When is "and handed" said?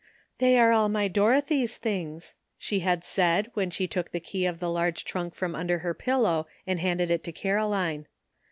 6.65-7.11